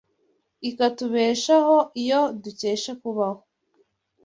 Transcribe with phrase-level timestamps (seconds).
[0.69, 1.75] ikatubeshaho
[2.09, 3.41] Yo dukesha kubaho